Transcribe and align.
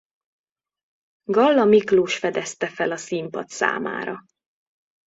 Galla 1.31 1.65
Miklós 1.65 2.17
fedezte 2.17 2.67
fel 2.67 2.91
a 2.91 2.97
színpad 2.97 3.49
számára. 3.49 4.23